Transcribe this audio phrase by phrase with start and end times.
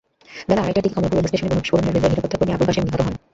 [0.49, 3.15] বেলা আড়াইটার দিকে কমলাপুর রেলস্টেশনে বোমা বিস্ফোরণে রেলওয়ের নিরাপত্তাকর্মী আবুল কাশেম নিহত হন।